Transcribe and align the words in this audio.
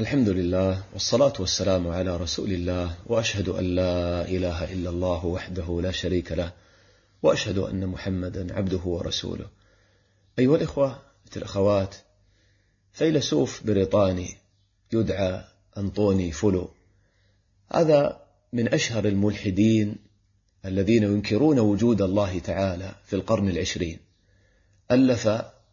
الحمد 0.00 0.28
لله 0.28 0.82
والصلاة 0.92 1.32
والسلام 1.38 1.88
على 1.88 2.16
رسول 2.16 2.52
الله 2.52 2.94
وأشهد 3.06 3.48
أن 3.48 3.64
لا 3.64 4.28
إله 4.28 4.72
إلا 4.72 4.90
الله 4.90 5.26
وحده 5.26 5.80
لا 5.82 5.90
شريك 5.90 6.32
له 6.32 6.52
وأشهد 7.22 7.58
أن 7.58 7.86
محمدا 7.86 8.54
عبده 8.54 8.80
ورسوله. 8.84 9.46
أيها 10.38 10.56
الإخوة 10.56 10.98
الأخوات 11.36 11.94
فيلسوف 12.92 13.66
بريطاني 13.66 14.36
يدعى 14.92 15.44
أنطوني 15.78 16.32
فولو. 16.32 16.70
هذا 17.72 18.20
من 18.52 18.74
أشهر 18.74 19.04
الملحدين 19.04 19.96
الذين 20.64 21.02
ينكرون 21.02 21.58
وجود 21.58 22.02
الله 22.02 22.38
تعالى 22.38 22.94
في 23.04 23.16
القرن 23.16 23.48
العشرين. 23.48 23.98
ألف 24.90 25.26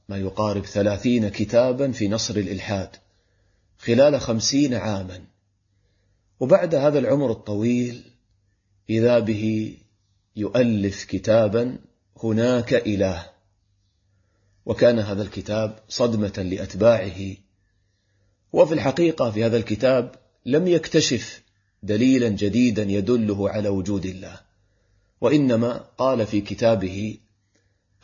ما 0.09 0.17
يقارب 0.17 0.65
ثلاثين 0.65 1.29
كتابا 1.29 1.91
في 1.91 2.07
نصر 2.07 2.35
الإلحاد. 2.35 2.89
خلال 3.77 4.21
خمسين 4.21 4.73
عاما. 4.73 5.21
وبعد 6.39 6.75
هذا 6.75 6.99
العمر 6.99 7.31
الطويل 7.31 8.03
إذا 8.89 9.19
به 9.19 9.77
يؤلف 10.35 11.05
كتابا 11.05 11.77
هناك 12.23 12.73
إله. 12.73 13.25
وكان 14.65 14.99
هذا 14.99 15.23
الكتاب 15.23 15.79
صدمة 15.89 16.33
لأتباعه. 16.37 17.35
وفي 18.53 18.73
الحقيقة 18.73 19.31
في 19.31 19.45
هذا 19.45 19.57
الكتاب 19.57 20.15
لم 20.45 20.67
يكتشف 20.67 21.43
دليلا 21.83 22.29
جديدا 22.29 22.83
يدله 22.83 23.49
على 23.49 23.69
وجود 23.69 24.05
الله. 24.05 24.39
وإنما 25.21 25.77
قال 25.97 26.27
في 26.27 26.41
كتابه 26.41 27.17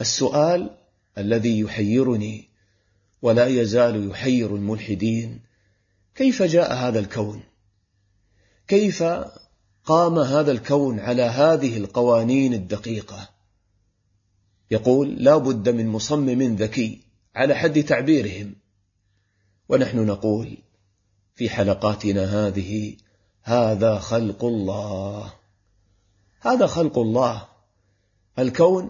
السؤال 0.02 0.70
الذي 1.18 1.60
يحيرني 1.60 2.50
ولا 3.22 3.48
يزال 3.48 4.10
يحير 4.10 4.56
الملحدين 4.56 5.40
كيف 6.16 6.44
جاء 6.44 6.74
هذا 6.74 7.00
الكون؟ 7.00 7.44
كيف 8.68 9.04
قام 9.86 10.20
هذا 10.20 10.52
الكون 10.52 11.00
على 11.00 11.22
هذه 11.22 11.78
القوانين 11.78 12.54
الدقيقة؟ 12.54 13.30
يقول 14.72 15.16
لا 15.24 15.38
بد 15.38 15.70
من 15.70 15.88
مصمم 15.88 16.56
ذكي 16.56 17.02
على 17.36 17.56
حد 17.56 17.84
تعبيرهم. 17.84 18.56
ونحن 19.70 20.06
نقول 20.06 20.58
في 21.36 21.50
حلقاتنا 21.50 22.48
هذه 22.48 22.96
هذا 23.44 24.00
خلق 24.00 24.46
الله. 24.46 25.34
هذا 26.40 26.68
خلق 26.68 27.00
الله. 27.00 27.48
الكون 28.40 28.90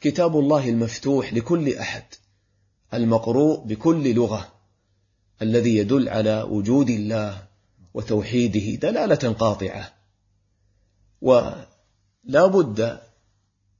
كتاب 0.00 0.38
الله 0.38 0.68
المفتوح 0.68 1.34
لكل 1.34 1.74
أحد 1.74 2.04
المقروء 2.94 3.64
بكل 3.66 4.14
لغة. 4.14 4.59
الذي 5.42 5.76
يدل 5.76 6.08
على 6.08 6.42
وجود 6.42 6.90
الله 6.90 7.42
وتوحيده 7.94 8.88
دلالة 8.88 9.32
قاطعة. 9.32 9.92
ولا 11.20 12.46
بد 12.46 13.00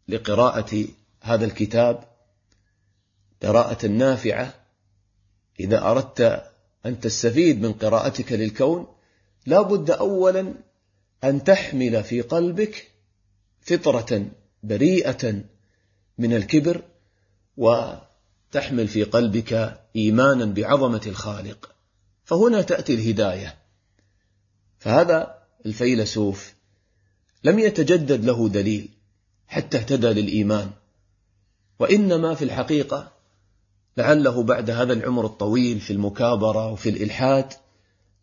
لقراءة 0.08 0.84
هذا 1.20 1.44
الكتاب 1.44 2.04
قراءة 3.42 3.86
نافعة. 3.86 4.54
إذا 5.60 5.82
أردت 5.82 6.50
أن 6.86 7.00
تستفيد 7.00 7.60
من 7.62 7.72
قراءتك 7.72 8.32
للكون 8.32 8.86
لا 9.46 9.62
بد 9.62 9.90
أولا 9.90 10.54
أن 11.24 11.44
تحمل 11.44 12.04
في 12.04 12.20
قلبك 12.20 12.90
فطرة 13.60 14.30
بريئة 14.62 15.42
من 16.18 16.32
الكبر 16.36 16.82
وتحمل 18.50 18.88
في 18.88 19.04
قلبك 19.04 19.80
إيمانا 19.96 20.44
بعظمة 20.44 21.00
الخالق 21.06 21.74
فهنا 22.24 22.62
تأتي 22.62 22.94
الهداية. 22.94 23.54
فهذا 24.78 25.38
الفيلسوف 25.66 26.54
لم 27.44 27.58
يتجدد 27.58 28.24
له 28.24 28.48
دليل 28.48 28.88
حتى 29.46 29.78
اهتدى 29.78 30.06
للإيمان. 30.06 30.70
وإنما 31.78 32.34
في 32.34 32.44
الحقيقة 32.44 33.12
لعله 33.96 34.42
بعد 34.42 34.70
هذا 34.70 34.92
العمر 34.92 35.26
الطويل 35.26 35.80
في 35.80 35.92
المكابرة 35.92 36.72
وفي 36.72 36.88
الإلحاد 36.88 37.52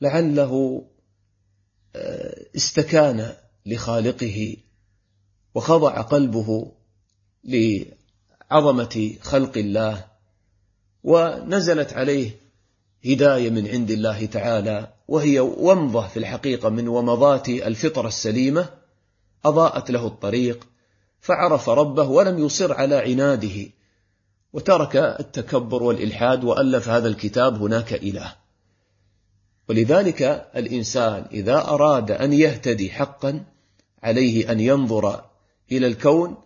لعله 0.01 0.85
آه، 1.95 2.45
استكان 2.55 3.33
لخالقه 3.65 4.57
وخضع 5.55 6.01
قلبه 6.01 6.71
لعظمة 7.43 9.15
خلق 9.21 9.57
الله 9.57 10.16
ونزلت 11.07 11.93
عليه 11.93 12.31
هداية 13.05 13.49
من 13.49 13.67
عند 13.67 13.91
الله 13.91 14.25
تعالى 14.25 14.93
وهي 15.07 15.39
ومضة 15.39 16.07
في 16.07 16.17
الحقيقة 16.17 16.69
من 16.69 16.87
ومضات 16.87 17.49
الفطرة 17.49 18.07
السليمة 18.07 18.69
أضاءت 19.45 19.91
له 19.91 20.07
الطريق 20.07 20.67
فعرف 21.21 21.69
ربه 21.69 22.03
ولم 22.03 22.45
يصر 22.45 22.73
على 22.73 22.95
عناده 22.95 23.71
وترك 24.53 24.95
التكبر 24.95 25.83
والإلحاد 25.83 26.43
وألف 26.43 26.89
هذا 26.89 27.07
الكتاب 27.07 27.61
هناك 27.61 27.93
إله. 27.93 28.35
ولذلك 29.69 30.21
الإنسان 30.55 31.25
إذا 31.31 31.67
أراد 31.67 32.11
أن 32.11 32.33
يهتدي 32.33 32.89
حقا 32.89 33.45
عليه 34.03 34.51
أن 34.51 34.59
ينظر 34.59 35.25
إلى 35.71 35.87
الكون 35.87 36.37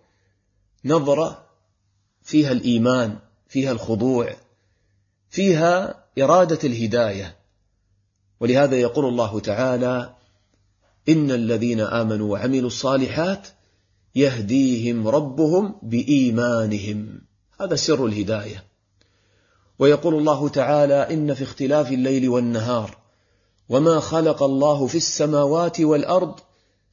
نظرة 0.85 1.45
فيها 2.21 2.51
الإيمان 2.51 3.17
فيها 3.47 3.71
الخضوع 3.71 4.33
فيها 5.31 6.05
إرادة 6.19 6.59
الهداية. 6.63 7.35
ولهذا 8.39 8.75
يقول 8.79 9.05
الله 9.05 9.39
تعالى 9.39 10.15
إن 11.09 11.31
الذين 11.31 11.79
آمنوا 11.79 12.31
وعملوا 12.31 12.67
الصالحات 12.67 13.47
يهديهم 14.15 15.07
ربهم 15.07 15.75
بإيمانهم. 15.83 17.21
هذا 17.61 17.75
سر 17.75 18.05
الهداية. 18.05 18.63
ويقول 19.79 20.15
الله 20.15 20.49
تعالى 20.49 21.13
إن 21.13 21.33
في 21.33 21.43
اختلاف 21.43 21.91
الليل 21.91 22.29
والنهار 22.29 22.97
وما 23.69 23.99
خلق 23.99 24.43
الله 24.43 24.87
في 24.87 24.95
السماوات 24.95 25.81
والأرض 25.81 26.39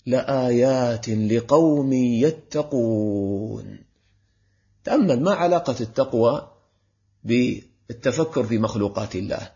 لآيات 0.06 1.09
لقوم 1.09 1.93
يتقون. 1.93 3.78
تأمل 4.84 5.22
ما 5.22 5.32
علاقة 5.34 5.77
التقوى 5.81 6.50
بالتفكر 7.88 8.44
في 8.44 8.59
مخلوقات 8.59 9.16
الله. 9.16 9.50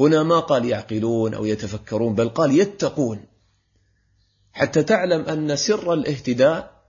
هنا 0.00 0.22
ما 0.22 0.40
قال 0.40 0.64
يعقلون 0.64 1.34
أو 1.34 1.44
يتفكرون 1.44 2.14
بل 2.14 2.28
قال 2.28 2.58
يتقون. 2.58 3.24
حتى 4.52 4.82
تعلم 4.82 5.24
أن 5.24 5.56
سر 5.56 5.92
الاهتداء 5.92 6.82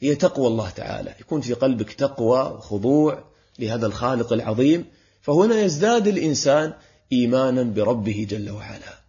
هي 0.00 0.14
تقوى 0.14 0.46
الله 0.46 0.70
تعالى. 0.70 1.14
يكون 1.20 1.40
في 1.40 1.54
قلبك 1.54 1.92
تقوى 1.92 2.40
وخضوع 2.40 3.24
لهذا 3.58 3.86
الخالق 3.86 4.32
العظيم 4.32 4.84
فهنا 5.22 5.60
يزداد 5.60 6.06
الإنسان 6.06 6.72
إيمانا 7.12 7.62
بربه 7.62 8.26
جل 8.30 8.50
وعلا. 8.50 9.00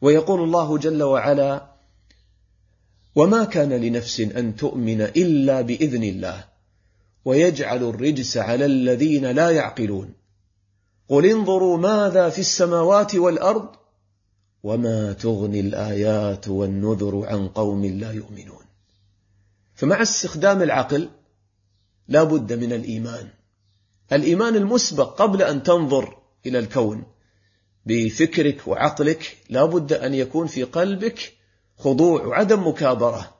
ويقول 0.00 0.42
الله 0.42 0.78
جل 0.78 1.02
وعلا 1.02 1.76
وما 3.14 3.44
كان 3.44 3.72
لنفس 3.72 4.20
أن 4.20 4.56
تؤمن 4.56 5.00
إلا 5.00 5.60
بإذن 5.60 6.02
الله. 6.02 6.55
ويجعل 7.26 7.82
الرجس 7.82 8.36
على 8.36 8.64
الذين 8.64 9.24
لا 9.30 9.50
يعقلون. 9.50 10.14
قل 11.08 11.26
انظروا 11.26 11.78
ماذا 11.78 12.28
في 12.28 12.38
السماوات 12.38 13.14
والأرض 13.14 13.68
وما 14.62 15.12
تغني 15.12 15.60
الآيات 15.60 16.48
والنذر 16.48 17.26
عن 17.26 17.48
قوم 17.48 17.84
لا 17.84 18.12
يؤمنون. 18.12 18.64
فمع 19.74 20.02
استخدام 20.02 20.62
العقل 20.62 21.08
لا 22.08 22.22
بد 22.22 22.52
من 22.52 22.72
الإيمان. 22.72 23.28
الإيمان 24.12 24.56
المسبق 24.56 25.22
قبل 25.22 25.42
أن 25.42 25.62
تنظر 25.62 26.18
إلى 26.46 26.58
الكون 26.58 27.04
بفكرك 27.86 28.68
وعقلك 28.68 29.36
لا 29.50 29.64
بد 29.64 29.92
أن 29.92 30.14
يكون 30.14 30.46
في 30.46 30.62
قلبك 30.62 31.32
خضوع 31.78 32.26
وعدم 32.26 32.68
مكابرة. 32.68 33.35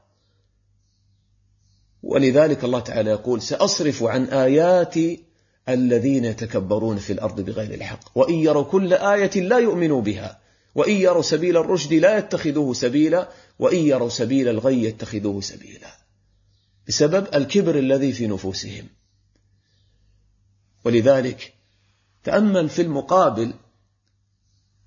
ولذلك 2.06 2.64
الله 2.64 2.80
تعالى 2.80 3.10
يقول 3.10 3.42
سأصرف 3.42 4.02
عن 4.02 4.24
آياتي 4.24 5.20
الذين 5.68 6.24
يتكبرون 6.24 6.96
في 6.96 7.12
الأرض 7.12 7.40
بغير 7.40 7.74
الحق. 7.74 8.18
وإن 8.18 8.34
يروا 8.34 8.64
كل 8.64 8.92
آية 8.92 9.40
لا 9.40 9.58
يؤمنوا 9.58 10.02
بها. 10.02 10.38
وإن 10.74 10.94
يروا 10.94 11.22
سبيل 11.22 11.56
الرشد 11.56 11.92
لا 11.92 12.18
يتخذوه 12.18 12.74
سبيلا. 12.74 13.28
وإن 13.58 13.78
يروا 13.78 14.08
سبيل 14.08 14.48
الغي 14.48 14.84
يتخذوه 14.84 15.40
سبيلا. 15.40 15.88
بسبب 16.88 17.26
الكبر 17.34 17.78
الذي 17.78 18.12
في 18.12 18.26
نفوسهم. 18.26 18.86
ولذلك 20.84 21.54
تأمل 22.24 22.68
في 22.68 22.82
المقابل 22.82 23.54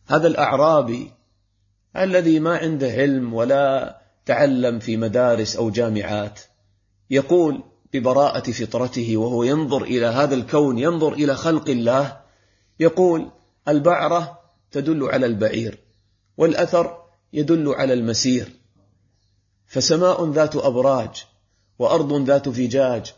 هذا 0.05 0.27
الأعرابي 0.27 1.11
الذي 1.97 2.39
ما 2.39 2.57
عنده 2.57 2.91
علم 2.91 3.33
ولا 3.33 3.97
تعلم 4.25 4.79
في 4.79 4.97
مدارس 4.97 5.55
أو 5.55 5.69
جامعات. 5.69 6.39
يقول 7.09 7.63
ببراءة 7.93 8.51
فطرته 8.51 9.17
وهو 9.17 9.43
ينظر 9.43 9.83
إلى 9.83 10.05
هذا 10.05 10.35
الكون 10.35 10.79
ينظر 10.79 11.13
إلى 11.13 11.35
خلق 11.35 11.69
الله 11.69 12.21
يقول 12.79 13.31
البعرة 13.67 14.39
تدل 14.71 15.03
على 15.03 15.25
البعير 15.25 15.79
والأثر 16.37 17.03
يدل 17.33 17.67
على 17.67 17.93
المسير. 17.93 18.51
فسماء 19.67 20.31
ذات 20.31 20.55
أبراج 20.55 21.25
وأرض 21.79 22.13
ذات 22.13 22.49
فجاج 22.49 23.13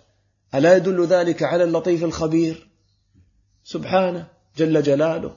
ألا 0.56 0.76
يدل 0.76 1.06
ذلك 1.06 1.44
على 1.44 1.64
اللطيف 1.64 2.04
الخبير؟ 2.04 2.68
سبحانه 3.64 4.28
جل 4.58 4.84
جلاله. 4.84 5.36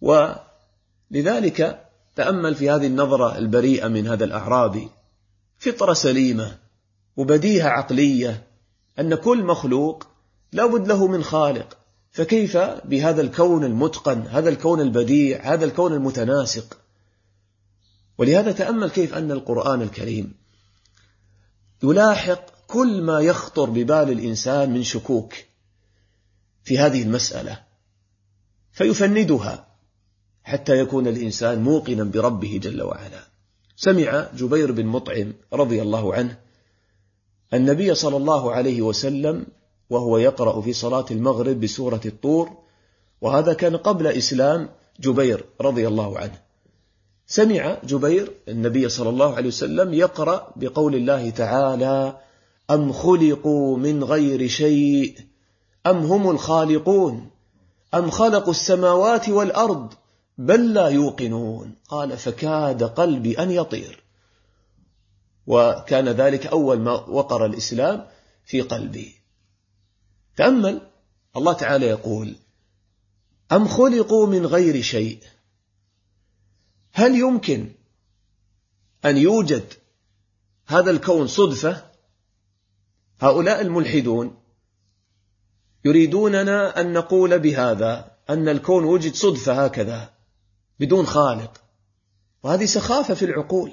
ولذلك 0.00 1.88
تأمل 2.16 2.54
في 2.54 2.70
هذه 2.70 2.86
النظرة 2.86 3.38
البريئة 3.38 3.88
من 3.88 4.08
هذا 4.08 4.24
الأعرابي 4.24 4.88
فطرة 5.58 5.92
سليمة 5.92 6.63
وبديهة 7.16 7.68
عقلية 7.68 8.46
أن 8.98 9.14
كل 9.14 9.44
مخلوق 9.44 10.06
لابد 10.52 10.88
له 10.88 11.06
من 11.06 11.24
خالق 11.24 11.78
فكيف 12.10 12.56
بهذا 12.56 13.20
الكون 13.20 13.64
المتقن 13.64 14.22
هذا 14.22 14.48
الكون 14.48 14.80
البديع 14.80 15.52
هذا 15.54 15.64
الكون 15.64 15.92
المتناسق؟ 15.92 16.78
ولهذا 18.18 18.52
تأمل 18.52 18.90
كيف 18.90 19.14
أن 19.14 19.30
القرآن 19.30 19.82
الكريم 19.82 20.34
يلاحق 21.82 22.54
كل 22.66 23.02
ما 23.02 23.20
يخطر 23.20 23.70
ببال 23.70 24.10
الإنسان 24.10 24.70
من 24.70 24.82
شكوك 24.82 25.34
في 26.64 26.78
هذه 26.78 27.02
المسألة 27.02 27.60
فيفندها 28.72 29.66
حتى 30.44 30.78
يكون 30.78 31.06
الإنسان 31.06 31.62
موقنا 31.62 32.04
بربه 32.04 32.60
جل 32.62 32.82
وعلا. 32.82 33.24
سمع 33.76 34.28
جبير 34.34 34.72
بن 34.72 34.86
مطعم 34.86 35.32
رضي 35.52 35.82
الله 35.82 36.14
عنه 36.14 36.38
النبي 37.52 37.94
صلى 37.94 38.16
الله 38.16 38.52
عليه 38.52 38.82
وسلم 38.82 39.46
وهو 39.90 40.18
يقرأ 40.18 40.60
في 40.60 40.72
صلاة 40.72 41.06
المغرب 41.10 41.60
بسورة 41.60 42.00
الطور 42.06 42.50
وهذا 43.20 43.52
كان 43.52 43.76
قبل 43.76 44.06
إسلام 44.06 44.68
جبير 45.00 45.44
رضي 45.60 45.88
الله 45.88 46.18
عنه. 46.18 46.38
سمع 47.26 47.78
جبير 47.84 48.32
النبي 48.48 48.88
صلى 48.88 49.08
الله 49.08 49.34
عليه 49.34 49.48
وسلم 49.48 49.94
يقرأ 49.94 50.52
بقول 50.56 50.94
الله 50.94 51.30
تعالى 51.30 52.18
أم 52.70 52.92
خلقوا 52.92 53.76
من 53.76 54.04
غير 54.04 54.48
شيء؟ 54.48 55.18
أم 55.86 55.96
هم 55.96 56.30
الخالقون؟ 56.30 57.30
أم 57.94 58.10
خلقوا 58.10 58.50
السماوات 58.50 59.28
والأرض 59.28 59.92
بل 60.38 60.74
لا 60.74 60.88
يوقنون؟ 60.88 61.74
قال 61.88 62.16
فكاد 62.16 62.82
قلبي 62.82 63.38
أن 63.38 63.50
يطير. 63.50 64.03
وكان 65.46 66.08
ذلك 66.08 66.46
أول 66.46 66.78
ما 66.80 66.92
وقر 66.92 67.46
الإسلام 67.46 68.06
في 68.44 68.60
قلبي. 68.60 69.14
تأمل 70.36 70.90
الله 71.36 71.52
تعالى 71.52 71.86
يقول 71.86 72.36
أم 73.52 73.68
خلقوا 73.68 74.26
من 74.26 74.46
غير 74.46 74.82
شيء؟ 74.82 75.18
هل 76.92 77.14
يمكن 77.14 77.72
أن 79.04 79.16
يوجد 79.16 79.72
هذا 80.66 80.90
الكون 80.90 81.26
صدفة؟ 81.26 81.90
هؤلاء 83.20 83.60
الملحدون 83.60 84.36
يريدوننا 85.84 86.80
أن 86.80 86.92
نقول 86.92 87.38
بهذا 87.38 88.16
أن 88.30 88.48
الكون 88.48 88.84
وجد 88.84 89.14
صدفة 89.14 89.64
هكذا 89.64 90.14
بدون 90.80 91.06
خالق 91.06 91.62
وهذه 92.42 92.64
سخافة 92.64 93.14
في 93.14 93.24
العقول. 93.24 93.72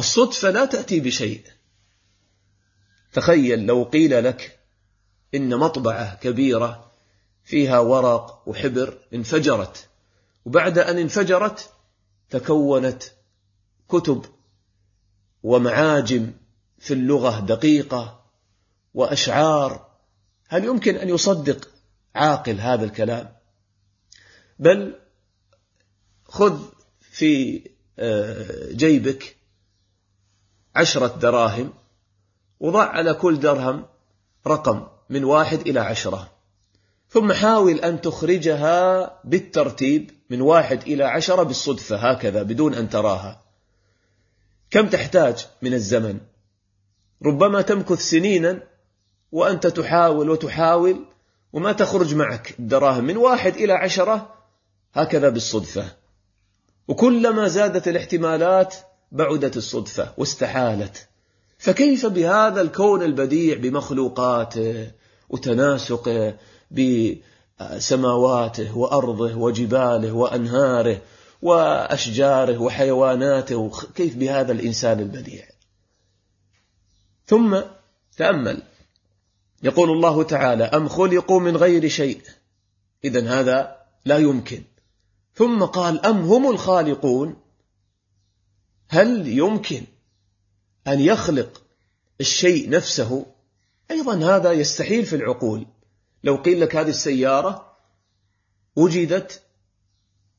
الصدفة 0.00 0.50
لا 0.50 0.64
تأتي 0.64 1.00
بشيء. 1.00 1.42
تخيل 3.12 3.66
لو 3.66 3.84
قيل 3.84 4.24
لك 4.24 4.58
إن 5.34 5.56
مطبعة 5.56 6.14
كبيرة 6.14 6.90
فيها 7.44 7.78
ورق 7.78 8.48
وحبر 8.48 8.98
انفجرت 9.14 9.88
وبعد 10.44 10.78
أن 10.78 10.98
انفجرت 10.98 11.70
تكونت 12.30 13.02
كتب 13.88 14.24
ومعاجم 15.42 16.32
في 16.78 16.94
اللغة 16.94 17.40
دقيقة 17.40 18.24
وأشعار. 18.94 19.90
هل 20.48 20.64
يمكن 20.64 20.96
أن 20.96 21.08
يصدق 21.08 21.68
عاقل 22.14 22.60
هذا 22.60 22.84
الكلام؟ 22.84 23.32
بل 24.58 24.94
خذ 26.24 26.62
في 27.00 27.62
آه، 27.98 28.72
جيبك 28.72 29.36
عشرة 30.76 31.06
دراهم 31.06 31.72
وضع 32.60 32.84
على 32.84 33.14
كل 33.14 33.40
درهم 33.40 33.86
رقم 34.46 34.86
من 35.10 35.24
واحد 35.24 35.60
إلى 35.60 35.80
عشرة. 35.80 36.30
ثم 37.08 37.32
حاول 37.32 37.80
أن 37.80 38.00
تخرجها 38.00 39.10
بالترتيب 39.24 40.10
من 40.30 40.40
واحد 40.40 40.82
إلى 40.82 41.04
عشرة 41.04 41.42
بالصدفة 41.42 41.96
هكذا 41.96 42.42
بدون 42.42 42.74
أن 42.74 42.88
تراها. 42.88 43.40
كم 44.70 44.88
تحتاج 44.88 45.46
من 45.62 45.74
الزمن؟ 45.74 46.20
ربما 47.26 47.62
تمكث 47.62 48.00
سنينا 48.00 48.62
وأنت 49.32 49.66
تحاول 49.66 50.30
وتحاول 50.30 51.04
وما 51.52 51.72
تخرج 51.72 52.14
معك 52.14 52.54
الدراهم 52.58 53.04
من 53.04 53.16
واحد 53.16 53.54
إلى 53.54 53.72
عشرة 53.72 54.34
هكذا 54.94 55.28
بالصدفة. 55.28 55.84
وكلما 56.88 57.48
زادت 57.48 57.88
الاحتمالات 57.88 58.74
بعدت 59.12 59.56
الصدفة 59.56 60.12
واستحالت. 60.16 61.08
فكيف 61.58 62.06
بهذا 62.06 62.60
الكون 62.60 63.02
البديع 63.02 63.56
بمخلوقاته 63.56 64.90
وتناسقه 65.28 66.34
بسماواته 66.70 68.78
وأرضه 68.78 69.34
وجباله 69.34 70.12
وأنهاره 70.12 71.02
وأشجاره 71.42 72.58
وحيواناته؟ 72.58 73.70
كيف 73.94 74.16
بهذا 74.16 74.52
الإنسان 74.52 75.00
البديع؟ 75.00 75.44
ثم 77.26 77.60
تأمل. 78.16 78.62
يقول 79.62 79.90
الله 79.90 80.22
تعالى 80.22 80.64
أم 80.64 80.88
خلقوا 80.88 81.40
من 81.40 81.56
غير 81.56 81.88
شيء؟ 81.88 82.20
إذا 83.04 83.40
هذا 83.40 83.76
لا 84.04 84.18
يمكن. 84.18 84.62
ثم 85.34 85.64
قال 85.64 86.06
أم 86.06 86.16
هم 86.16 86.50
الخالقون؟ 86.50 87.36
هل 88.92 89.28
يمكن 89.28 89.84
أن 90.86 91.00
يخلق 91.00 91.62
الشيء 92.20 92.70
نفسه؟ 92.70 93.26
أيضا 93.90 94.36
هذا 94.36 94.52
يستحيل 94.52 95.06
في 95.06 95.16
العقول. 95.16 95.66
لو 96.24 96.36
قيل 96.36 96.60
لك 96.60 96.76
هذه 96.76 96.88
السيارة 96.88 97.76
وجدت 98.76 99.42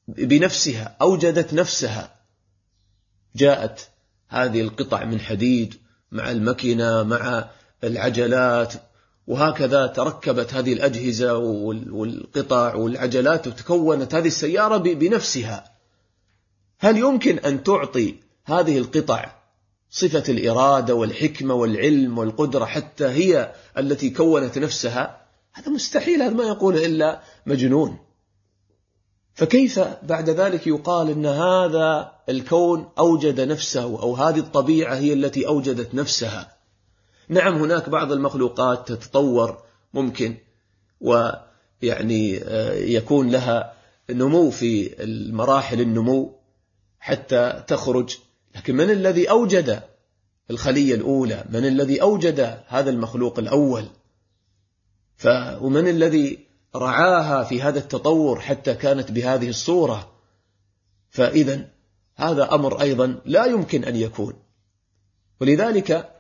بنفسها 0.07 0.97
أوجدت 1.01 1.53
نفسها 1.53 2.15
جاءت 3.35 3.89
هذه 4.27 4.61
القطع 4.61 5.05
من 5.05 5.19
حديد 5.19 5.75
مع 6.11 6.31
المكنة 6.31 7.03
مع 7.03 7.49
العجلات 7.83 8.73
وهكذا 9.27 9.87
تركبت 9.87 10.53
هذه 10.53 10.73
الأجهزة 10.73 11.37
والقطع 11.37 12.75
والعجلات 12.75 13.47
وتكونت 13.47 14.15
هذه 14.15 14.27
السيارة 14.27 14.77
بنفسها. 14.77 15.71
هل 16.79 16.97
يمكن 16.97 17.39
أن 17.39 17.63
تعطي 17.63 18.20
هذه 18.45 18.77
القطع 18.77 19.41
صفة 19.89 20.23
الإرادة 20.29 20.95
والحكمة 20.95 21.53
والعلم 21.53 22.17
والقدرة 22.17 22.65
حتى 22.65 23.05
هي 23.05 23.53
التي 23.77 24.09
كونت 24.09 24.57
نفسها 24.57 25.21
هذا 25.53 25.69
مستحيل 25.69 26.21
هذا 26.21 26.33
ما 26.33 26.43
يقول 26.43 26.75
إلا 26.77 27.21
مجنون. 27.45 27.97
فكيف 29.33 29.79
بعد 30.03 30.29
ذلك 30.29 30.67
يقال 30.67 31.09
أن 31.09 31.25
هذا 31.25 32.11
الكون 32.29 32.89
أوجد 32.99 33.41
نفسه 33.41 33.83
أو 33.83 34.15
هذه 34.15 34.39
الطبيعة 34.39 34.95
هي 34.95 35.13
التي 35.13 35.47
أوجدت 35.47 35.95
نفسها؟ 35.95 36.57
نعم 37.29 37.55
هناك 37.55 37.89
بعض 37.89 38.11
المخلوقات 38.11 38.91
تتطور 38.91 39.63
ممكن 39.93 40.37
ويعني 41.01 42.43
آه، 42.43 42.73
يكون 42.73 43.29
لها 43.29 43.73
نمو 44.09 44.49
في 44.49 45.03
المراحل 45.03 45.81
النمو 45.81 46.35
حتى 46.99 47.63
تخرج 47.67 48.17
لكن 48.55 48.75
من 48.75 48.89
الذي 48.89 49.29
أوجد 49.29 49.83
الخلية 50.49 50.95
الأولى؟ 50.95 51.45
من 51.49 51.65
الذي 51.65 52.01
أوجد 52.01 52.59
هذا 52.67 52.89
المخلوق 52.89 53.39
الأول؟ 53.39 53.85
ف 55.15 55.27
ومن 55.61 55.87
الذي 55.87 56.39
رعاها 56.75 57.43
في 57.43 57.61
هذا 57.61 57.79
التطور 57.79 58.39
حتى 58.39 58.73
كانت 58.73 59.11
بهذه 59.11 59.49
الصورة؟ 59.49 60.11
فإذا 61.09 61.67
هذا 62.15 62.53
أمر 62.53 62.81
أيضا 62.81 63.21
لا 63.25 63.45
يمكن 63.45 63.83
أن 63.83 63.95
يكون. 63.95 64.33
ولذلك 65.41 66.11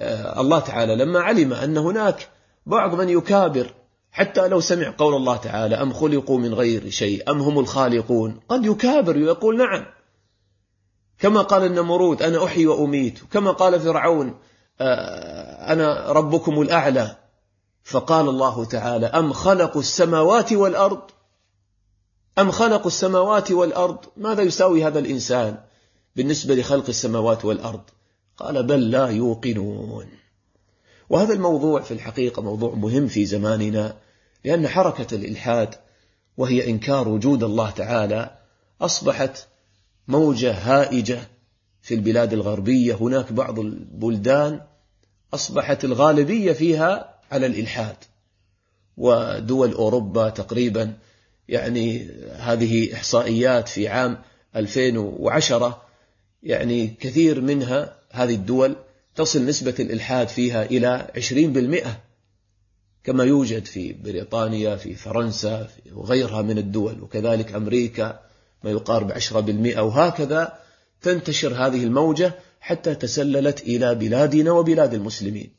آه، 0.00 0.40
الله 0.40 0.58
تعالى 0.58 0.96
لما 0.96 1.20
علم 1.20 1.52
أن 1.52 1.78
هناك 1.78 2.28
بعض 2.66 2.94
من 2.94 3.08
يكابر 3.08 3.74
حتى 4.12 4.48
لو 4.48 4.60
سمع 4.60 4.94
قول 4.98 5.14
الله 5.14 5.36
تعالى 5.36 5.74
أم 5.74 5.92
خلقوا 5.92 6.38
من 6.38 6.54
غير 6.54 6.90
شيء 6.90 7.30
أم 7.30 7.40
هم 7.40 7.58
الخالقون 7.58 8.40
قد 8.48 8.66
يكابر 8.66 9.16
ويقول 9.16 9.56
نعم 9.56 9.86
كما 11.20 11.42
قال 11.42 11.64
النمرود 11.64 12.22
أنا 12.22 12.44
أحيي 12.44 12.66
وأميت. 12.66 13.18
كما 13.32 13.50
قال 13.50 13.80
فرعون 13.80 14.34
آه، 14.80 15.72
أنا 15.72 16.12
ربكم 16.12 16.60
الأعلى. 16.62 17.16
فقال 17.84 18.28
الله 18.28 18.64
تعالى 18.64 19.06
أم 19.06 19.32
خلقوا 19.32 19.80
السماوات 19.80 20.52
والأرض؟ 20.52 21.02
أم 22.38 22.50
خلقوا 22.50 22.86
السماوات 22.86 23.50
والأرض؟ 23.52 23.98
ماذا 24.16 24.42
يساوي 24.42 24.84
هذا 24.84 24.98
الإنسان 24.98 25.58
بالنسبة 26.16 26.54
لخلق 26.54 26.84
السماوات 26.88 27.44
والأرض؟ 27.44 27.82
قال 28.36 28.62
بل 28.62 28.90
لا 28.90 29.08
يوقنون. 29.08 30.06
وهذا 31.10 31.32
الموضوع 31.34 31.80
في 31.80 31.94
الحقيقة 31.94 32.42
موضوع 32.42 32.74
مهم 32.74 33.06
في 33.06 33.26
زماننا 33.26 33.96
لأن 34.44 34.68
حركة 34.68 35.14
الإلحاد 35.14 35.74
وهي 36.36 36.70
إنكار 36.70 37.08
وجود 37.08 37.42
الله 37.42 37.70
تعالى 37.70 38.38
أصبحت 38.80 39.46
موجة 40.08 40.52
هائجة 40.52 41.20
في 41.82 41.94
البلاد 41.94 42.32
الغربية. 42.32 42.94
هناك 42.94 43.32
بعض 43.32 43.58
البلدان 43.58 44.60
أصبحت 45.34 45.84
الغالبية 45.84 46.52
فيها 46.52 47.14
على 47.32 47.46
الإلحاد 47.46 47.96
ودول 48.96 49.72
أوروبا 49.72 50.28
تقريبا 50.28 50.92
يعني 51.48 52.10
هذه 52.36 52.94
إحصائيات 52.94 53.68
في 53.68 53.88
عام 53.88 54.18
2010 54.56 55.82
يعني 56.42 56.86
كثير 56.86 57.40
منها 57.40 57.96
هذه 58.10 58.34
الدول 58.34 58.76
تصل 59.14 59.46
نسبة 59.46 59.74
الإلحاد 59.80 60.28
فيها 60.28 60.64
إلى 60.64 61.10
20% 61.84 61.88
كما 63.04 63.24
يوجد 63.24 63.64
في 63.64 63.92
بريطانيا 63.92 64.76
في 64.76 64.94
فرنسا 64.94 65.68
وغيرها 65.92 66.42
من 66.42 66.58
الدول 66.58 67.00
وكذلك 67.02 67.54
أمريكا. 67.54 68.20
ما 68.64 68.70
يقارب 68.70 69.12
10% 69.12 69.78
وهكذا 69.78 70.58
تنتشر 71.02 71.54
هذه 71.54 71.84
الموجة 71.84 72.34
حتى 72.60 72.94
تسللت 72.94 73.60
إلى 73.60 73.94
بلادنا 73.94 74.52
وبلاد 74.52 74.94
المسلمين. 74.94 75.50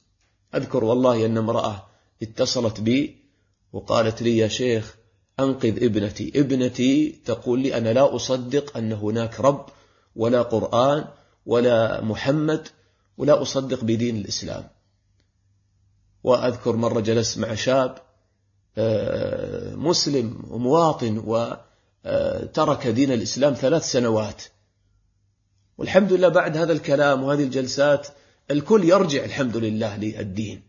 أذكر 0.56 0.84
والله 0.84 1.26
أن 1.26 1.38
امرأة 1.38 1.88
اتصلت 2.22 2.82
بي 2.82 3.18
وقالت 3.74 4.22
لي 4.22 4.38
يا 4.38 4.48
شيخ 4.48 4.96
أنقذ 5.40 5.84
ابنتي. 5.84 6.32
ابنتي 6.36 7.22
تقول 7.26 7.60
لي 7.60 7.78
أنا 7.78 7.94
لا 7.94 8.16
أصدق 8.16 8.78
أن 8.78 8.94
هناك 8.94 9.40
رب 9.40 9.66
ولا 10.16 10.42
قرآن 10.42 11.06
ولا 11.46 12.02
محمد 12.02 12.68
ولا 13.18 13.42
أصدق 13.42 13.84
بدين 13.84 14.18
الإسلام. 14.18 14.68
وأذكر 16.24 16.76
مرة 16.76 17.00
جلست 17.00 17.38
مع 17.38 17.56
شاب 17.56 17.98
آه، 18.78 19.76
مسلم 19.76 20.44
ومواطن 20.50 21.18
وترك 22.06 22.88
دين 22.88 23.12
الإسلام 23.12 23.54
ثلاث 23.54 23.92
سنوات. 23.92 24.44
والحمد 25.78 26.14
لله 26.14 26.28
بعد 26.28 26.58
هذا 26.58 26.74
الكلام 26.74 27.24
وهذه 27.24 27.44
الجلسات 27.44 28.08
الكل 28.52 28.84
يرجع 28.84 29.26
الحمد 29.26 29.58
لله 29.58 29.98
للدين. 29.98 30.62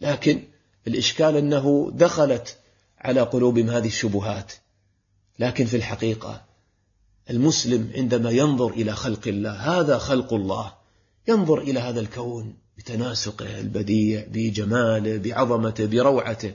لكن 0.00 0.42
الإشكال 0.86 1.36
أنه 1.36 1.90
دخلت 1.94 2.56
على 2.98 3.20
قلوبهم 3.20 3.70
هذه 3.70 3.86
الشبهات. 3.86 4.52
لكن 5.38 5.64
في 5.64 5.76
الحقيقة 5.76 6.42
المسلم 7.30 7.90
عندما 7.94 8.30
ينظر 8.30 8.70
إلى 8.70 8.92
خلق 8.92 9.28
الله 9.28 9.50
هذا 9.50 9.98
خلق 9.98 10.34
الله. 10.34 10.72
ينظر 11.28 11.58
إلى 11.58 11.80
هذا 11.80 12.00
الكون 12.00 12.54
بتناسقه 12.78 13.60
البديع 13.60 14.24
بجماله 14.28 15.16
بعظمته 15.16 15.86
بروعته. 15.86 16.54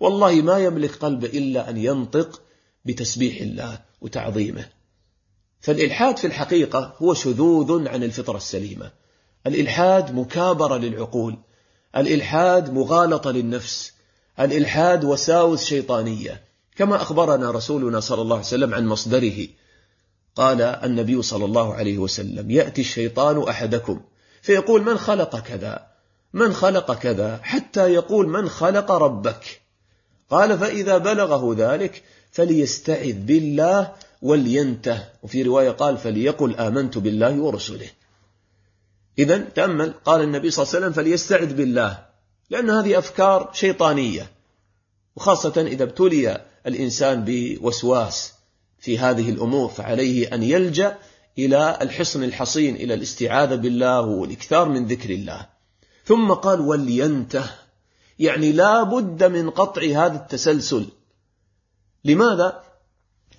والله 0.00 0.34
ما 0.42 0.58
يملك 0.58 0.94
قلبه 0.94 1.28
إلا 1.28 1.70
أن 1.70 1.76
ينطق 1.76 2.42
بتسبيح 2.84 3.40
الله 3.40 3.78
وتعظيمه. 4.00 4.68
فالإلحاد 5.60 6.16
في 6.16 6.26
الحقيقة 6.26 6.94
هو 6.98 7.14
شذوذ 7.14 7.88
عن 7.88 8.02
الفطرة 8.02 8.36
السليمة. 8.36 8.90
الإلحاد 9.46 10.14
مكابرة 10.14 10.76
للعقول. 10.76 11.38
الإلحاد 11.96 12.72
مغالطة 12.72 13.30
للنفس. 13.30 13.92
الإلحاد 14.40 15.04
وساوس 15.04 15.64
شيطانية. 15.64 16.44
كما 16.76 16.96
أخبرنا 16.96 17.50
رسولنا 17.50 18.00
صلى 18.00 18.22
الله 18.22 18.36
عليه 18.36 18.46
وسلم 18.46 18.74
عن 18.74 18.86
مصدره. 18.86 19.48
قال 20.34 20.62
النبي 20.62 21.22
صلى 21.22 21.44
الله 21.44 21.74
عليه 21.74 21.98
وسلم 21.98 22.50
يأتي 22.50 22.80
الشيطان 22.80 23.48
أحدكم 23.48 24.00
فيقول 24.42 24.82
من 24.82 24.98
خلق 24.98 25.38
كذا؟ 25.38 25.86
من 26.32 26.52
خلق 26.52 26.98
كذا؟ 26.98 27.40
حتى 27.42 27.92
يقول 27.94 28.28
من 28.28 28.48
خلق 28.48 28.90
ربك؟ 28.90 29.60
قال 30.30 30.58
فإذا 30.58 30.98
بلغه 30.98 31.54
ذلك 31.58 32.02
فليستعذ 32.30 33.12
بالله 33.12 33.92
ولينته. 34.22 35.04
وفي 35.22 35.42
رواية 35.42 35.70
قال 35.70 35.98
فليقل 35.98 36.56
آمنت 36.56 36.98
بالله 36.98 37.40
ورسله. 37.40 37.88
إذا 39.18 39.38
تأمل 39.38 39.94
قال 40.04 40.20
النبي 40.22 40.50
صلى 40.50 40.62
الله 40.62 40.74
عليه 40.74 40.86
وسلم 40.86 40.92
فليستعذ 40.92 41.54
بالله 41.54 41.98
لأن 42.50 42.70
هذه 42.70 42.98
أفكار 42.98 43.50
شيطانية. 43.52 44.30
وخاصة 45.16 45.60
إذا 45.60 45.84
ابتلي 45.84 46.44
الإنسان 46.66 47.24
بوسواس 47.26 48.32
في 48.78 48.98
هذه 48.98 49.30
الأمور 49.30 49.68
فعليه 49.68 50.34
أن 50.34 50.42
يلجأ 50.42 50.98
إلى 51.38 51.78
الحصن 51.82 52.24
الحصين 52.24 52.76
إلى 52.76 52.94
الاستعاذة 52.94 53.54
بالله 53.54 54.00
والإكثار 54.00 54.68
من 54.68 54.86
ذكر 54.86 55.10
الله. 55.10 55.46
ثم 56.04 56.32
قال 56.32 56.60
ولينته 56.60 57.44
يعني 58.18 58.52
لا 58.52 58.82
بد 58.82 59.24
من 59.24 59.50
قطع 59.50 59.82
هذا 59.82 60.16
التسلسل. 60.16 60.86
لماذا؟ 62.04 62.62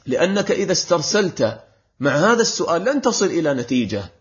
لأنك 0.05 0.51
إذا 0.51 0.71
استرسلت 0.71 1.63
مع 1.99 2.11
هذا 2.11 2.41
السؤال 2.41 2.85
لن 2.85 3.01
تصل 3.01 3.25
إلى 3.25 3.53
نتيجة 3.53 4.11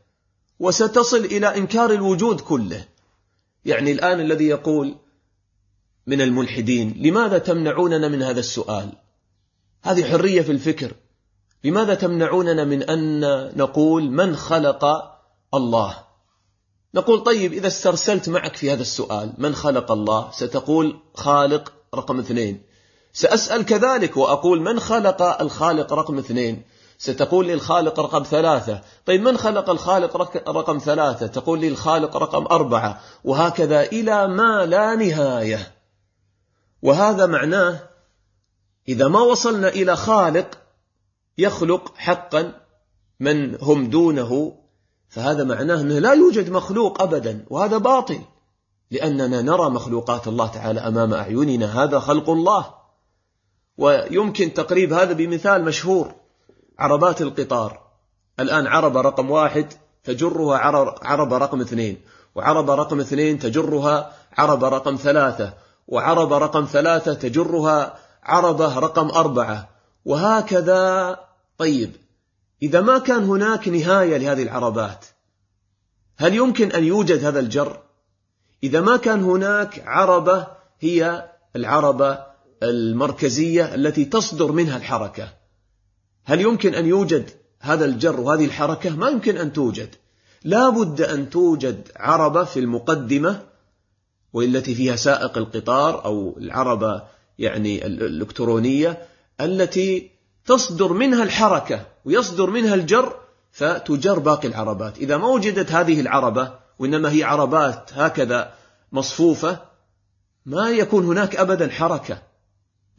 وستصل 0.61 1.25
إلى 1.25 1.57
إنكار 1.57 1.91
الوجود 1.93 2.41
كله. 2.41 2.85
يعني 3.65 3.93
الآن 3.93 4.21
الذي 4.21 4.47
يقول 4.47 4.97
من 6.07 6.21
الملحدين 6.21 7.03
لماذا 7.03 7.39
تمنعوننا 7.39 8.09
من 8.09 8.23
هذا 8.23 8.41
السؤال؟ 8.41 8.93
هذه 9.83 10.05
حرية 10.05 10.43
في 10.43 10.53
الفكر. 10.53 10.93
لماذا 11.65 11.95
تمنعوننا 11.95 12.65
من 12.65 12.83
أن 12.83 13.21
نقول 13.57 14.11
من 14.11 14.37
خلق 14.37 14.85
الله؟ 15.55 15.97
نقول 16.95 17.23
طيب 17.23 17.53
إذا 17.53 17.67
استرسلت 17.67 18.29
معك 18.29 18.57
في 18.57 18.73
هذا 18.73 18.83
السؤال 18.83 19.35
من 19.39 19.55
خلق 19.55 19.93
الله؟ 19.93 20.31
ستقول 20.31 21.01
خالق 21.15 21.73
رقم 21.95 22.19
اثنين. 22.19 22.63
سأسأل 23.13 23.65
كذلك 23.65 24.17
وأقول 24.17 24.61
من 24.61 24.81
خلق 24.81 25.23
الخالق 25.23 25.93
رقم 25.93 26.19
اثنين؟ 26.19 26.63
ستقول 26.99 27.47
لي 27.47 27.55
الخالق 27.55 28.01
رقم 28.01 28.23
ثلاثة. 28.23 28.81
طيب 29.07 29.23
من 29.23 29.37
خلق 29.37 29.71
الخالق 29.71 30.17
رقم 30.49 30.79
ثلاثة؟ 30.79 31.27
تقول 31.27 31.61
لي 31.61 31.69
الخالق 31.69 32.17
رقم 32.17 32.47
أربعة. 32.47 33.01
وهكذا 33.25 33.83
إلى 33.83 34.29
ما 34.29 34.67
لا 34.67 34.95
نهاية. 34.95 35.73
وهذا 36.83 37.27
معناه 37.27 37.79
إذا 38.89 39.09
ما 39.09 39.21
وصلنا 39.21 39.69
إلى 39.69 39.97
خالق 39.97 40.59
يخلق 41.39 41.93
حقا 41.97 42.53
من 43.21 43.59
هم 43.63 43.91
دونه. 43.91 44.57
فهذا 45.09 45.45
معناه 45.45 45.81
أنه 45.81 45.99
لا 45.99 46.13
يوجد 46.13 46.51
مخلوق 46.51 47.03
أبدا. 47.03 47.45
وهذا 47.51 47.79
باطل. 47.79 48.21
لأننا 48.91 49.43
نرى 49.43 49.71
مخلوقات 49.71 50.29
الله 50.29 50.47
تعالى 50.47 50.81
أمام 50.81 51.15
أعيننا. 51.15 51.85
هذا 51.85 51.99
خلق 51.99 52.31
الله. 52.31 52.80
ويمكن 53.81 54.55
تقريب 54.55 54.93
هذا 54.93 55.13
بمثال 55.13 55.65
مشهور 55.65 56.15
عربات 56.79 57.23
القطار. 57.23 57.81
الآن 58.41 58.67
عربة 58.67 59.01
رقم 59.01 59.31
واحد 59.31 59.67
تجرها 60.05 60.59
عربة 61.03 61.39
رقم 61.39 61.61
اثنين. 61.61 62.01
وعربة 62.35 62.75
رقم 62.75 63.01
اثنين 63.01 63.39
تجرها 63.39 64.13
عربة 64.39 64.69
رقم 64.69 64.97
ثلاثة. 64.97 65.53
وعربة 65.89 66.39
رقم 66.39 66.65
ثلاثة 66.65 67.15
تجرها 67.15 67.99
عربة 68.23 68.79
رقم 68.79 69.09
أربعة. 69.09 69.69
وهكذا 70.05 71.17
طيب 71.59 71.93
إذا 72.63 72.81
ما 72.81 72.99
كان 72.99 73.25
هناك 73.25 73.69
نهاية 73.69 74.17
لهذه 74.17 74.43
العربات 74.43 75.05
هل 76.17 76.35
يمكن 76.35 76.73
أن 76.73 76.85
يوجد 76.85 77.25
هذا 77.25 77.41
الجر؟ 77.41 77.81
إذا 78.63 78.81
ما 78.81 78.97
كان 78.97 79.23
هناك 79.25 79.83
عربة 79.87 80.47
هي 80.81 81.29
العربة 81.57 82.30
المركزية 82.63 83.75
التي 83.75 84.05
تصدر 84.05 84.53
منها 84.53 84.77
الحركة. 84.77 85.29
هل 86.25 86.41
يمكن 86.41 86.75
أن 86.75 86.87
يوجد 86.87 87.31
هذا 87.61 87.85
الجر 87.85 88.21
وهذه 88.21 88.45
الحركة؟ 88.45 88.97
ما 88.97 89.09
يمكن 89.09 89.37
أن 89.37 89.53
توجد. 89.53 89.95
لا 90.45 90.69
بد 90.69 91.01
أن 91.01 91.31
توجد 91.31 91.89
عربة 91.97 92.45
في 92.45 92.61
المقدمة 92.61 93.43
والتي 94.33 94.75
فيها 94.75 94.97
سائق 94.97 95.39
القطار 95.39 96.05
أو 96.05 96.39
العربة 96.39 97.03
يعني 97.39 97.87
الإلكترونية 97.87 99.03
التي 99.41 100.11
تصدر 100.45 100.93
منها 100.93 101.23
الحركة 101.23 101.87
ويصدر 102.05 102.51
منها 102.51 102.75
الجر 102.75 103.17
فتجر 103.53 104.19
باقي 104.19 104.49
العربات. 104.49 104.99
إذا 104.99 105.17
ما 105.17 105.29
وجدت 105.29 105.73
هذه 105.73 106.01
العربة 106.01 106.53
وإنما 106.79 107.13
هي 107.13 107.25
عربات 107.25 107.91
هكذا 107.95 108.53
مصفوفة 108.93 109.59
ما 110.47 110.71
يكون 110.71 111.05
هناك 111.05 111.37
أبدا 111.37 111.69
حركة. 111.71 112.30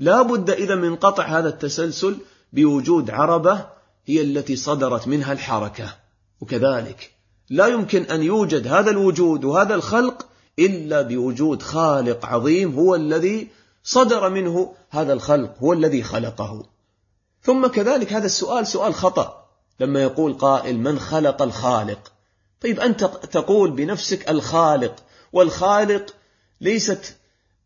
لا 0.02 0.22
بد 0.22 0.50
إذا 0.50 0.76
من 0.76 0.96
قطع 0.96 1.24
هذا 1.24 1.50
التسلسل 1.50 2.18
بوجود 2.54 3.10
عربة 3.10 3.66
هي 4.06 4.22
التي 4.22 4.56
صدرت 4.56 5.08
منها 5.08 5.34
الحركة. 5.34 5.96
وكذلك 6.42 7.12
لا 7.50 7.68
يمكن 7.68 8.04
أن 8.04 8.24
يوجد 8.24 8.68
هذا 8.68 8.90
الوجود 8.92 9.46
وهذا 9.46 9.76
الخلق 9.76 10.26
إلا 10.60 11.02
بوجود 11.02 11.62
خالق 11.62 12.26
عظيم 12.26 12.76
هو 12.76 12.96
الذي 12.96 13.48
صدر 13.84 14.30
منه 14.30 14.74
هذا 14.90 15.14
الخلق 15.14 15.56
هو 15.60 15.74
الذي 15.74 16.04
خلقه. 16.04 16.66
ثم 17.44 17.68
كذلك 17.68 18.14
هذا 18.14 18.26
السؤال 18.26 18.68
سؤال 18.68 18.94
خطأ. 18.94 19.46
لما 19.80 20.02
يقول 20.02 20.34
قائل 20.34 20.80
من 20.80 21.00
خلق 21.00 21.42
الخالق؟ 21.42 22.12
طيب 22.62 22.80
أنت 22.80 23.04
تقول 23.32 23.72
بنفسك 23.72 24.30
الخالق 24.30 24.96
والخالق 25.34 26.16
ليست 26.62 27.16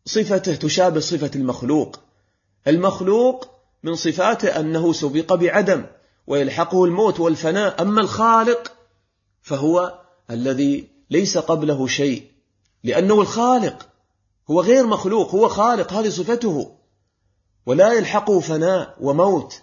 صفته 0.06 0.54
تشابه 0.54 1.00
صفة 1.00 1.30
المخلوق. 1.34 2.05
المخلوق 2.68 3.48
من 3.82 3.94
صفاته 3.94 4.60
أنه 4.60 4.92
سبق 4.92 5.34
بعدم 5.34 5.86
ويلحقه 6.26 6.84
الموت 6.84 7.20
والفناء. 7.20 7.82
أما 7.82 8.00
الخالق 8.00 8.72
فهو 9.42 10.00
الذي 10.30 10.88
ليس 11.10 11.38
قبله 11.38 11.86
شيء 11.86 12.30
لأنه 12.84 13.20
الخالق 13.20 13.88
هو 14.50 14.60
غير 14.60 14.86
مخلوق 14.86 15.34
هو 15.34 15.48
خالق 15.48 15.92
هذه 15.92 16.08
صفته. 16.08 16.76
ولا 17.66 17.92
يلحقه 17.92 18.40
فناء 18.40 18.96
وموت. 19.00 19.62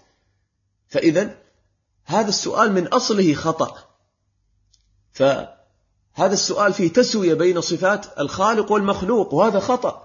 فإذا 0.87 1.37
هذا 2.05 2.29
السؤال 2.29 2.71
من 2.71 2.87
أصله 2.87 3.33
خطأ. 3.33 3.77
فهذا 5.11 6.33
السؤال 6.33 6.73
فيه 6.73 6.93
تسوية 6.93 7.33
بين 7.33 7.61
صفات 7.61 8.19
الخالق 8.19 8.71
والمخلوق 8.71 9.33
وهذا 9.33 9.59
خطأ. 9.59 10.02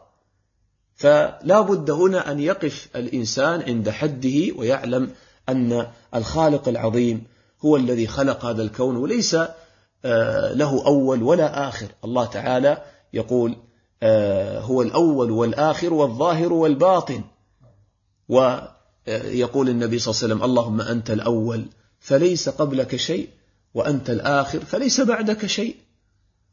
فلا 0.98 1.60
بد 1.60 1.90
هنا 1.90 2.32
أن 2.32 2.40
يقف 2.40 2.88
الإنسان 2.96 3.62
عند 3.62 3.90
حده 3.90 4.54
ويعلم 4.56 5.10
أن 5.48 5.86
الخالق 6.14 6.68
العظيم 6.68 7.24
هو 7.64 7.76
الذي 7.76 8.06
خلق 8.06 8.44
هذا 8.44 8.62
الكون 8.62 8.96
وليس 8.96 9.36
آه، 10.04 10.52
له 10.52 10.86
أول 10.86 11.22
ولا 11.22 11.68
آخر. 11.68 11.86
الله 12.04 12.24
تعالى 12.26 12.82
يقول 13.12 13.56
آه، 14.02 14.60
هو 14.60 14.82
الأول 14.82 15.30
والآخر 15.30 15.94
والظاهر 15.94 16.52
والباطن. 16.52 17.24
ويقول 18.28 19.68
النبي 19.68 19.98
صلى 19.98 20.12
الله 20.12 20.22
عليه 20.22 20.34
وسلم 20.34 20.42
اللهم 20.42 20.80
أنت 20.80 21.10
الأول 21.10 21.66
فليس 22.00 22.48
قبلك 22.48 22.96
شيء 22.96 23.28
وأنت 23.74 24.10
الآخر 24.10 24.60
فليس 24.60 25.00
بعدك 25.00 25.46
شيء 25.46 25.76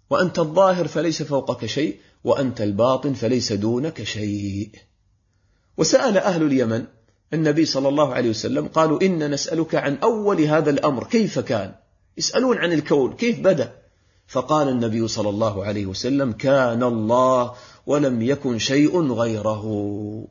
وأنت 0.10 0.40
الظاهر 0.40 0.88
فليس 0.88 1.24
فوقك 1.24 1.66
شيء. 1.66 2.00
وأنت 2.25 2.62
الباطن 2.62 3.13
فليس 3.13 3.53
دونك 3.53 4.03
شيء. 4.03 4.70
وسأل 5.77 6.17
أهل 6.17 6.44
اليمن 6.44 6.86
النبي 7.34 7.65
صلى 7.65 7.89
الله 7.89 8.13
عليه 8.13 8.29
وسلم 8.29 8.67
قالوا 8.67 9.01
إن 9.01 9.32
نسألك 9.32 9.75
عن 9.75 9.96
أول 9.96 10.41
هذا 10.41 10.70
الأمر 10.70 11.03
كيف 11.03 11.39
كان؟ 11.39 11.75
يسألون 12.17 12.58
عن 12.58 12.74
الكون 12.74 13.13
كيف 13.13 13.39
بدأ؟ 13.39 13.72
فقال 14.27 14.70
النبي 14.70 15.08
صلى 15.08 15.29
الله 15.29 15.65
عليه 15.65 15.86
وسلم 15.86 16.32
كان 16.32 16.84
الله 16.84 17.53
ولم 17.86 18.22
يكن 18.22 18.60
شيء 18.60 19.12
غيره 19.12 19.65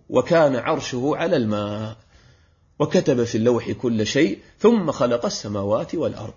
وكان 0.09 0.57
عرشه 0.57 1.13
على 1.17 1.37
الماء. 1.37 1.97
وكتب 2.79 3.25
في 3.25 3.35
اللوح 3.39 3.71
كل 3.71 4.07
شيء 4.07 4.39
ثم 4.59 4.91
خلق 4.91 5.27
السماوات 5.27 5.95
والأرض. 5.95 6.35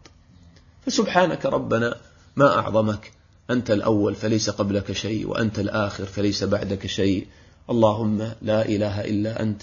فسبحانك 0.86 1.46
ربنا 1.46 1.98
ما 2.36 2.60
أعظمك. 2.60 3.17
أنت 3.51 3.72
الأول 3.72 4.16
فليس 4.16 4.50
قبلك 4.50 4.92
شيء 4.92 5.27
وأنت 5.27 5.60
الآخر 5.60 6.06
فليس 6.06 6.44
بعدك 6.44 6.88
شيء. 6.88 7.27
اللهم 7.70 8.32
لا 8.42 8.66
إله 8.66 9.01
إلا 9.01 9.42
أنت. 9.42 9.62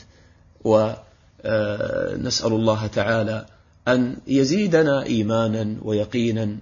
ونسأل 0.65 2.53
الله 2.53 2.87
تعالى 2.87 3.47
أن 3.89 4.17
يزيدنا 4.27 5.05
إيمانا 5.07 5.77
ويقينا. 5.83 6.57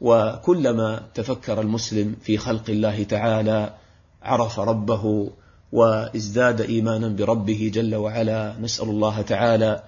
وكلما 0.00 1.02
تفكر 1.14 1.60
المسلم 1.60 2.16
في 2.22 2.38
خلق 2.38 2.70
الله 2.70 3.02
تعالى 3.02 3.74
عرف 4.22 4.60
ربه 4.60 5.30
وازداد 5.72 6.60
إيمانا 6.60 7.08
بربه 7.08 7.70
جل 7.74 7.94
وعلا. 7.94 8.56
نسأل 8.60 8.88
الله 8.88 9.22
تعالى 9.22 9.82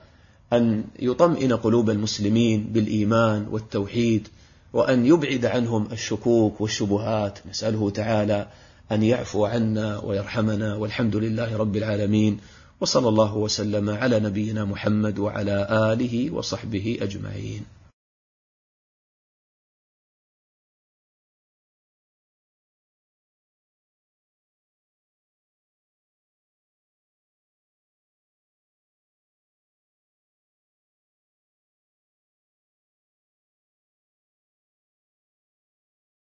أن 0.53 0.85
يطمئن 0.99 1.53
قلوب 1.53 1.91
المسلمين 1.91 2.65
بالإيمان 2.73 3.47
والتوحيد. 3.51 4.29
وأن 4.73 5.07
يبعد 5.07 5.47
عنهم 5.47 5.89
الشكوك 5.93 6.61
والشبهات. 6.61 7.39
نسأله 7.51 7.91
تعالى 7.91 8.47
أن 8.93 9.03
يعفو 9.03 9.45
عنا 9.45 9.99
ويرحمنا. 9.99 10.75
والحمد 10.75 11.17
لله 11.17 11.57
رب 11.57 11.77
العالمين. 11.77 12.41
وصلى 12.81 13.09
الله 13.09 13.37
وسلم 13.37 13.91
على 13.91 14.21
نبينا 14.21 14.65
محمد 14.65 15.19
وعلى 15.19 15.69
آله 15.93 16.31
وصحبه 16.31 16.99
أجمعين. 17.03 17.78